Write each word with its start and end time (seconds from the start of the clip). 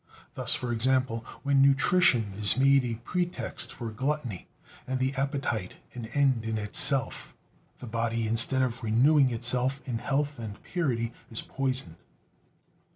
Thus, 0.33 0.55
for 0.55 0.71
example, 0.73 1.23
when 1.43 1.61
nutrition 1.61 2.33
is 2.35 2.57
made 2.57 2.83
a 2.85 2.95
pretext 3.03 3.71
for 3.71 3.91
gluttony, 3.91 4.47
and 4.87 4.99
the 4.99 5.13
appetite 5.13 5.75
an 5.93 6.07
end 6.07 6.43
in 6.43 6.57
itself, 6.57 7.35
the 7.77 7.85
body, 7.85 8.27
instead 8.27 8.63
of 8.63 8.81
renewing 8.81 9.29
itself 9.29 9.79
in 9.87 9.99
health 9.99 10.39
and 10.39 10.59
purity, 10.63 11.13
is 11.29 11.41
poisoned. 11.41 11.97